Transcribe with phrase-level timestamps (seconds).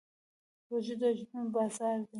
[0.69, 2.09] روژه د اجرونو بازار دی.